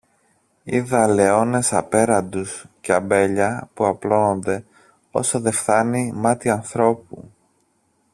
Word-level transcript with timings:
είδα 0.63 1.03
ελαιώνες 1.03 1.73
απέραντους 1.73 2.65
και 2.81 2.93
αμπέλια, 2.93 3.69
που 3.73 3.85
απλώνονται 3.85 4.65
όσο 5.11 5.39
δε 5.39 5.51
φθάνει 5.51 6.11
μάτι 6.15 6.49
ανθρώπου. 6.49 7.25